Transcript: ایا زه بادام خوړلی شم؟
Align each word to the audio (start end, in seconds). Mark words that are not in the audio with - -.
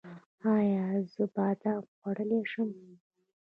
ایا 0.53 0.85
زه 1.11 1.23
بادام 1.35 1.81
خوړلی 1.95 2.41
شم؟ 2.51 2.69